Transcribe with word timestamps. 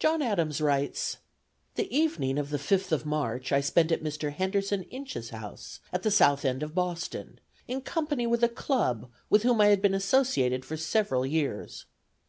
John 0.00 0.22
Adams 0.22 0.60
writes: 0.60 1.18
"The 1.76 1.86
evening 1.96 2.36
of 2.36 2.50
the 2.50 2.58
fifth 2.58 2.90
of 2.90 3.06
March 3.06 3.52
I 3.52 3.60
spent 3.60 3.92
at 3.92 4.02
Mr. 4.02 4.32
Henderson 4.32 4.82
Inches' 4.90 5.30
house, 5.30 5.78
at 5.92 6.02
the 6.02 6.10
south 6.10 6.44
end 6.44 6.64
of 6.64 6.74
Boston, 6.74 7.38
in 7.68 7.82
company 7.82 8.26
with 8.26 8.42
a 8.42 8.48
club 8.48 9.08
with 9.30 9.44
whom 9.44 9.60
I 9.60 9.66
had 9.68 9.80
been 9.80 9.94
associated 9.94 10.64
for 10.64 10.76
several 10.76 11.24
years. 11.24 11.84